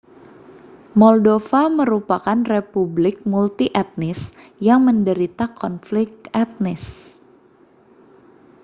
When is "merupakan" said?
1.79-2.39